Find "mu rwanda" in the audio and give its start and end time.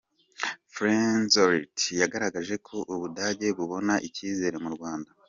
4.65-5.09